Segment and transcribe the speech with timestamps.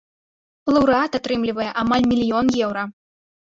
[0.73, 2.83] Лаўрэат атрымлівае амаль мільён еўра.